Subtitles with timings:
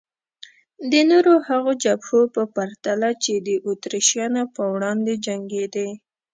[0.91, 5.89] د نورو هغو جبهو په پرتله چې د اتریشیانو په وړاندې جنګېدې.